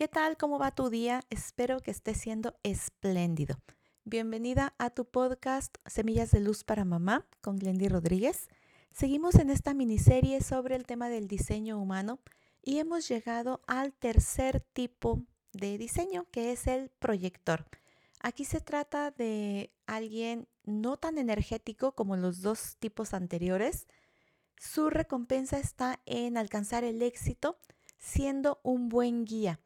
¿Qué 0.00 0.08
tal? 0.08 0.38
¿Cómo 0.38 0.58
va 0.58 0.74
tu 0.74 0.88
día? 0.88 1.20
Espero 1.28 1.80
que 1.80 1.90
esté 1.90 2.14
siendo 2.14 2.54
espléndido. 2.62 3.60
Bienvenida 4.04 4.72
a 4.78 4.88
tu 4.88 5.04
podcast 5.04 5.76
Semillas 5.84 6.30
de 6.30 6.40
Luz 6.40 6.64
para 6.64 6.86
Mamá 6.86 7.26
con 7.42 7.58
Glendy 7.58 7.86
Rodríguez. 7.86 8.48
Seguimos 8.94 9.34
en 9.34 9.50
esta 9.50 9.74
miniserie 9.74 10.40
sobre 10.40 10.76
el 10.76 10.86
tema 10.86 11.10
del 11.10 11.28
diseño 11.28 11.78
humano 11.78 12.18
y 12.62 12.78
hemos 12.78 13.08
llegado 13.08 13.60
al 13.66 13.92
tercer 13.92 14.60
tipo 14.72 15.22
de 15.52 15.76
diseño, 15.76 16.24
que 16.30 16.52
es 16.52 16.66
el 16.66 16.88
proyector. 16.88 17.66
Aquí 18.20 18.46
se 18.46 18.62
trata 18.62 19.10
de 19.10 19.70
alguien 19.84 20.48
no 20.64 20.96
tan 20.96 21.18
energético 21.18 21.92
como 21.92 22.16
los 22.16 22.40
dos 22.40 22.78
tipos 22.78 23.12
anteriores. 23.12 23.86
Su 24.58 24.88
recompensa 24.88 25.58
está 25.58 26.00
en 26.06 26.38
alcanzar 26.38 26.84
el 26.84 27.02
éxito 27.02 27.58
siendo 27.98 28.60
un 28.62 28.88
buen 28.88 29.26
guía 29.26 29.60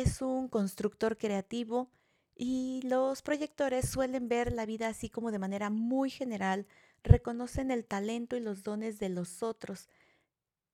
es 0.00 0.22
un 0.22 0.48
constructor 0.48 1.18
creativo 1.18 1.90
y 2.34 2.80
los 2.82 3.20
proyectores 3.20 3.90
suelen 3.90 4.26
ver 4.26 4.50
la 4.50 4.64
vida 4.64 4.88
así 4.88 5.10
como 5.10 5.30
de 5.30 5.38
manera 5.38 5.68
muy 5.68 6.08
general, 6.08 6.66
reconocen 7.02 7.70
el 7.70 7.84
talento 7.84 8.34
y 8.34 8.40
los 8.40 8.62
dones 8.62 8.98
de 8.98 9.10
los 9.10 9.42
otros 9.42 9.90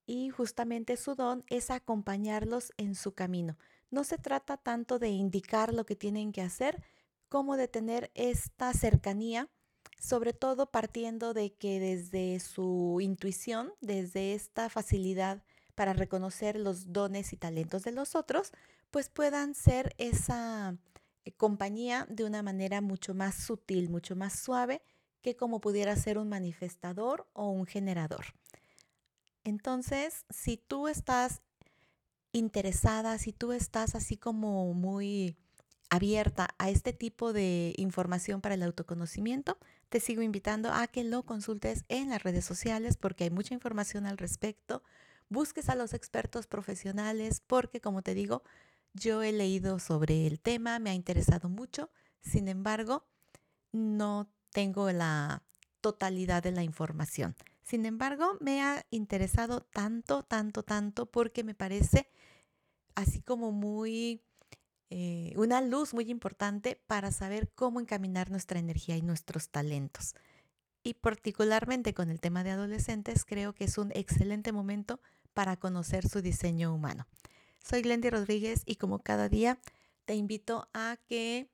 y 0.06 0.28
justamente 0.30 0.96
su 0.96 1.16
don 1.16 1.44
es 1.48 1.72
acompañarlos 1.72 2.72
en 2.76 2.94
su 2.94 3.12
camino. 3.12 3.58
No 3.90 4.04
se 4.04 4.18
trata 4.18 4.56
tanto 4.56 5.00
de 5.00 5.08
indicar 5.08 5.74
lo 5.74 5.84
que 5.84 5.96
tienen 5.96 6.30
que 6.30 6.42
hacer 6.42 6.80
como 7.28 7.56
de 7.56 7.66
tener 7.66 8.12
esta 8.14 8.72
cercanía, 8.72 9.50
sobre 9.98 10.32
todo 10.32 10.70
partiendo 10.70 11.34
de 11.34 11.52
que 11.52 11.80
desde 11.80 12.38
su 12.38 13.00
intuición, 13.00 13.72
desde 13.80 14.34
esta 14.34 14.68
facilidad 14.68 15.42
para 15.78 15.92
reconocer 15.92 16.58
los 16.58 16.92
dones 16.92 17.32
y 17.32 17.36
talentos 17.36 17.84
de 17.84 17.92
los 17.92 18.16
otros, 18.16 18.50
pues 18.90 19.08
puedan 19.08 19.54
ser 19.54 19.94
esa 19.96 20.76
eh, 21.24 21.30
compañía 21.30 22.04
de 22.10 22.24
una 22.24 22.42
manera 22.42 22.80
mucho 22.80 23.14
más 23.14 23.36
sutil, 23.36 23.88
mucho 23.88 24.16
más 24.16 24.36
suave 24.36 24.82
que 25.22 25.36
como 25.36 25.60
pudiera 25.60 25.94
ser 25.94 26.18
un 26.18 26.28
manifestador 26.28 27.28
o 27.32 27.50
un 27.50 27.64
generador. 27.64 28.24
Entonces, 29.44 30.26
si 30.30 30.56
tú 30.56 30.88
estás 30.88 31.42
interesada, 32.32 33.16
si 33.18 33.32
tú 33.32 33.52
estás 33.52 33.94
así 33.94 34.16
como 34.16 34.74
muy 34.74 35.36
abierta 35.90 36.56
a 36.58 36.70
este 36.70 36.92
tipo 36.92 37.32
de 37.32 37.72
información 37.76 38.40
para 38.40 38.56
el 38.56 38.64
autoconocimiento, 38.64 39.58
te 39.90 40.00
sigo 40.00 40.22
invitando 40.22 40.72
a 40.72 40.88
que 40.88 41.04
lo 41.04 41.22
consultes 41.22 41.84
en 41.88 42.08
las 42.08 42.24
redes 42.24 42.44
sociales 42.44 42.96
porque 42.96 43.22
hay 43.22 43.30
mucha 43.30 43.54
información 43.54 44.06
al 44.06 44.18
respecto. 44.18 44.82
Busques 45.28 45.68
a 45.68 45.74
los 45.74 45.92
expertos 45.92 46.46
profesionales 46.46 47.42
porque, 47.46 47.80
como 47.80 48.02
te 48.02 48.14
digo, 48.14 48.42
yo 48.94 49.22
he 49.22 49.32
leído 49.32 49.78
sobre 49.78 50.26
el 50.26 50.40
tema, 50.40 50.78
me 50.78 50.90
ha 50.90 50.94
interesado 50.94 51.48
mucho, 51.48 51.90
sin 52.20 52.48
embargo, 52.48 53.06
no 53.72 54.30
tengo 54.50 54.90
la 54.90 55.42
totalidad 55.80 56.42
de 56.42 56.52
la 56.52 56.62
información. 56.62 57.36
Sin 57.62 57.84
embargo, 57.84 58.38
me 58.40 58.62
ha 58.62 58.86
interesado 58.90 59.60
tanto, 59.60 60.22
tanto, 60.22 60.62
tanto 60.62 61.06
porque 61.06 61.44
me 61.44 61.54
parece 61.54 62.08
así 62.94 63.20
como 63.20 63.52
muy, 63.52 64.22
eh, 64.88 65.34
una 65.36 65.60
luz 65.60 65.92
muy 65.92 66.10
importante 66.10 66.80
para 66.86 67.12
saber 67.12 67.52
cómo 67.54 67.80
encaminar 67.80 68.30
nuestra 68.30 68.58
energía 68.58 68.96
y 68.96 69.02
nuestros 69.02 69.50
talentos. 69.50 70.14
Y 70.82 70.94
particularmente 70.94 71.92
con 71.92 72.08
el 72.08 72.20
tema 72.20 72.42
de 72.42 72.52
adolescentes, 72.52 73.26
creo 73.26 73.54
que 73.54 73.64
es 73.64 73.76
un 73.76 73.92
excelente 73.94 74.52
momento 74.52 75.00
para 75.38 75.56
conocer 75.56 76.08
su 76.08 76.20
diseño 76.20 76.74
humano. 76.74 77.06
Soy 77.62 77.82
Glendy 77.82 78.10
Rodríguez 78.10 78.62
y 78.66 78.74
como 78.74 78.98
cada 78.98 79.28
día 79.28 79.60
te 80.04 80.16
invito 80.16 80.68
a 80.74 80.96
que 81.06 81.48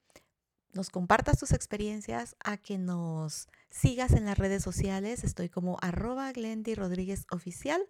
nos 0.72 0.88
compartas 0.88 1.38
tus 1.38 1.52
experiencias, 1.52 2.34
a 2.42 2.56
que 2.56 2.78
nos 2.78 3.46
sigas 3.68 4.12
en 4.12 4.24
las 4.24 4.38
redes 4.38 4.62
sociales. 4.62 5.22
Estoy 5.22 5.50
como 5.50 5.76
arroba 5.82 6.32
Glendy 6.32 6.74
Rodríguez 6.74 7.26
Oficial, 7.30 7.86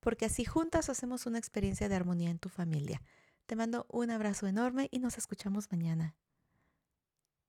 porque 0.00 0.26
así 0.26 0.44
juntas 0.44 0.90
hacemos 0.90 1.24
una 1.24 1.38
experiencia 1.38 1.88
de 1.88 1.94
armonía 1.94 2.28
en 2.28 2.38
tu 2.38 2.50
familia. 2.50 3.00
Te 3.46 3.56
mando 3.56 3.86
un 3.88 4.10
abrazo 4.10 4.48
enorme 4.48 4.88
y 4.90 4.98
nos 4.98 5.16
escuchamos 5.16 5.72
mañana. 5.72 6.14